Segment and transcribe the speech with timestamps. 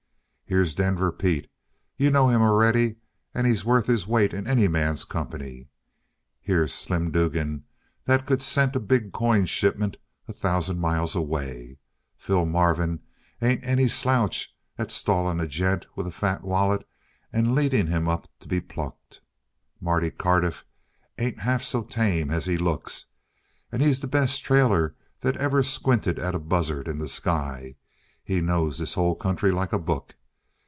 [0.43, 1.49] "Here's Denver Pete.
[1.95, 2.97] You know him already,
[3.33, 5.69] and he's worth his weight in any man's company.
[6.41, 7.63] Here's Slim Dugan,
[8.03, 9.95] that could scent a big coin shipment
[10.27, 11.77] a thousand miles away.
[12.17, 12.99] Phil Marvin
[13.41, 16.85] ain't any slouch at stalling a gent with a fat wallet
[17.31, 19.21] and leading him up to be plucked.
[19.79, 20.65] Marty Cardiff
[21.17, 23.05] ain't half so tame as he looks,
[23.71, 27.75] and he's the best trailer that ever squinted at a buzzard in the sky;
[28.21, 30.13] he knows this whole country like a book.